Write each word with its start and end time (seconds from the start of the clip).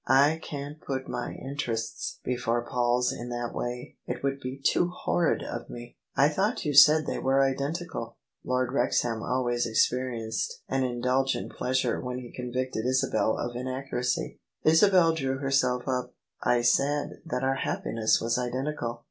"I 0.09 0.39
can't 0.41 0.81
put 0.81 1.07
my 1.07 1.31
interests 1.33 2.19
before 2.23 2.67
Paul's 2.67 3.13
in 3.13 3.29
that 3.29 3.53
way: 3.53 3.97
it 4.07 4.23
would 4.23 4.39
be 4.39 4.59
too 4.59 4.87
horrid 4.87 5.43
of 5.43 5.69
me!"" 5.69 5.95
I 6.17 6.27
thought 6.27 6.65
you 6.65 6.73
said 6.73 7.05
they 7.05 7.19
were 7.19 7.43
identical." 7.43 8.17
Lord 8.43 8.71
Wrex 8.73 9.03
ham 9.03 9.21
always 9.21 9.67
experienced 9.67 10.63
an 10.67 10.83
indulgent 10.83 11.51
pleasure 11.51 12.01
when 12.01 12.17
he 12.17 12.33
convicted 12.35 12.83
Isabel 12.83 13.37
of 13.37 13.55
inaccuracy. 13.55 14.39
Isabel 14.63 15.13
drew 15.13 15.37
herself 15.37 15.87
up: 15.87 16.15
"I 16.41 16.63
said 16.63 17.21
that 17.27 17.43
our 17.43 17.57
happiness 17.57 18.19
was 18.19 18.39
identical. 18.39 18.97